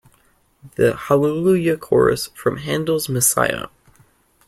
The 0.77 0.95
Hallelujah 0.95 1.77
Chorus 1.77 2.31
from 2.33 2.57
Handel's 2.57 3.07
Messiah. 3.07 3.67